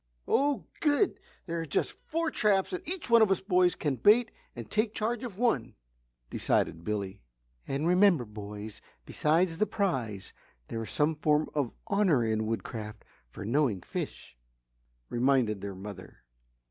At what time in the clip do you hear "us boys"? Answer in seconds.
3.29-3.75